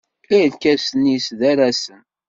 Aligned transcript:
Irkasen-is 0.37 1.27
d 1.39 1.41
arasen. 1.51 2.01